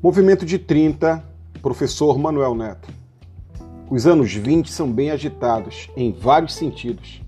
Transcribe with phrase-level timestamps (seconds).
[0.00, 1.24] Movimento de 30,
[1.60, 2.88] professor Manuel Neto.
[3.90, 7.20] Os anos 20 são bem agitados, em vários sentidos.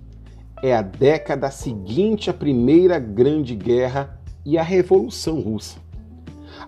[0.62, 5.78] É a década seguinte à Primeira Grande Guerra e à Revolução Russa.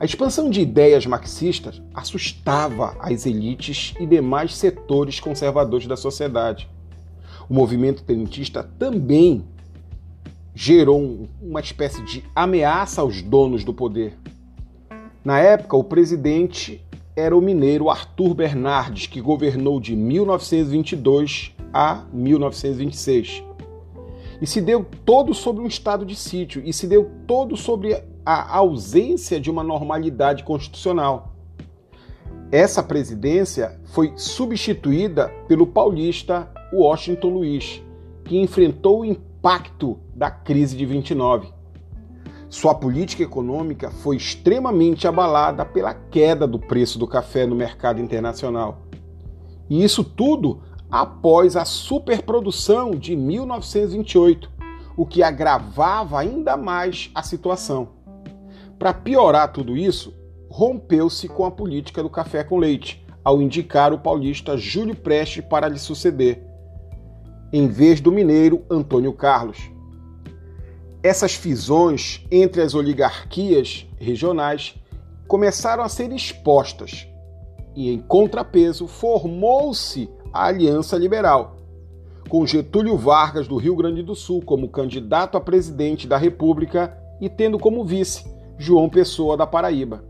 [0.00, 6.68] A expansão de ideias marxistas assustava as elites e demais setores conservadores da sociedade.
[7.48, 9.44] O movimento tenentista também
[10.52, 14.18] gerou uma espécie de ameaça aos donos do poder.
[15.24, 23.44] Na época, o presidente era o mineiro Arthur Bernardes, que governou de 1922 a 1926.
[24.40, 28.56] E se deu todo sobre um estado de sítio, e se deu todo sobre a
[28.56, 31.32] ausência de uma normalidade constitucional.
[32.50, 37.80] Essa presidência foi substituída pelo paulista Washington Luiz,
[38.24, 41.61] que enfrentou o impacto da crise de 29.
[42.52, 48.82] Sua política econômica foi extremamente abalada pela queda do preço do café no mercado internacional.
[49.70, 50.60] E isso tudo
[50.90, 54.50] após a superprodução de 1928,
[54.94, 57.88] o que agravava ainda mais a situação.
[58.78, 60.14] Para piorar tudo isso,
[60.50, 65.68] rompeu-se com a política do café com leite, ao indicar o paulista Júlio Preste para
[65.68, 66.44] lhe suceder,
[67.50, 69.71] em vez do mineiro Antônio Carlos.
[71.02, 74.76] Essas fisões entre as oligarquias regionais
[75.26, 77.08] começaram a ser expostas
[77.74, 81.56] e, em contrapeso, formou-se a Aliança Liberal,
[82.28, 87.28] com Getúlio Vargas do Rio Grande do Sul como candidato a presidente da República e
[87.28, 88.24] tendo como vice
[88.56, 90.04] João Pessoa da Paraíba.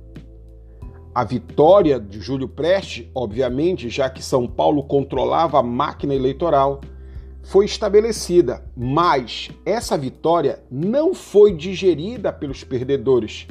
[1.15, 6.81] A vitória de Júlio Preste, obviamente, já que São Paulo controlava a máquina eleitoral,
[7.43, 13.47] foi estabelecida, mas essa vitória não foi digerida pelos perdedores,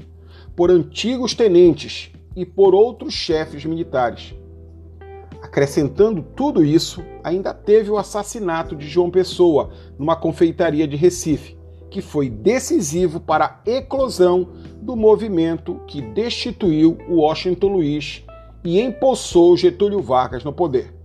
[0.55, 4.33] por antigos tenentes e por outros chefes militares.
[5.41, 11.57] Acrescentando tudo isso, ainda teve o assassinato de João Pessoa numa confeitaria de Recife,
[11.89, 14.49] que foi decisivo para a eclosão
[14.81, 18.23] do movimento que destituiu Washington Luiz
[18.63, 21.00] e empossou Getúlio Vargas no poder.